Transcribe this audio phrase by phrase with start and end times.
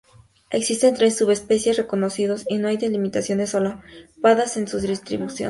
[0.49, 5.39] Existen tres subespecies reconocidas y no hay delimitaciones solapadas en sus distribuciones.